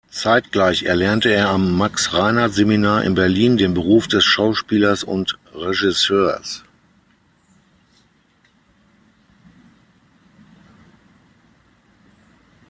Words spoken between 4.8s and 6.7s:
und Regisseurs.